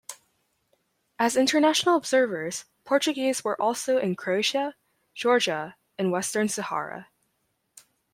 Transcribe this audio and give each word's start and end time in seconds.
As 1.19 1.37
international 1.37 1.95
observers, 1.95 2.65
Portuguese 2.85 3.43
were 3.43 3.61
also 3.61 3.99
in 3.99 4.15
Croatia, 4.15 4.73
Georgia 5.13 5.75
and 5.95 6.11
Western 6.11 6.49
Sahara. 6.49 7.09